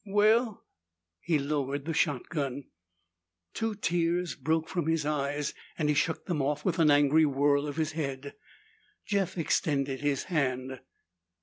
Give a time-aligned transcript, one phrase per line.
[0.07, 0.65] "Well"
[1.21, 2.63] He lowered the shotgun.
[3.53, 7.67] Two tears broke from his eyes and he shook them off with an angry whirl
[7.67, 8.33] of his head.
[9.05, 10.79] Jeff extended his hand.